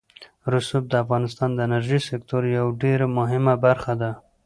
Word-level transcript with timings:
رسوب 0.53 0.83
د 0.89 0.93
افغانستان 1.03 1.49
د 1.53 1.59
انرژۍ 1.67 1.99
سکتور 2.09 2.41
یوه 2.57 2.71
ډېره 2.83 3.05
مهمه 3.17 3.53
برخه 3.65 3.93
ده. 4.01 4.11